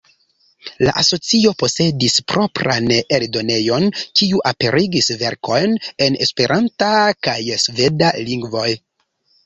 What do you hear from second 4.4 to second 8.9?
aperigis verkojn en Esperanta kaj sveda lingvoj.